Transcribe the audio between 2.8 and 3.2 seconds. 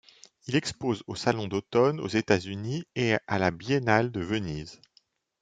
et